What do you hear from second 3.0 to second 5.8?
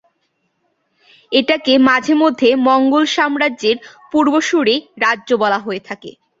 সাম্রাজ্যের পূর্বসূরী রাজ্য বলা